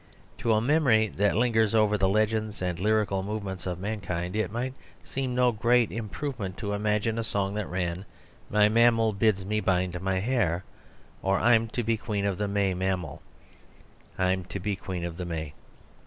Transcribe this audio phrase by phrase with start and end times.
[0.39, 4.51] To a memory that lingers over the legends and lyrical move ments of mankind, it
[4.51, 8.05] might seem no great im provement to imagine a song that ran
[8.49, 10.63] "My mammal bids me bind my hair,"
[11.21, 13.21] or "I'm to be Queen of the May, mammal,
[14.17, 15.53] I'm to be Queen of the May."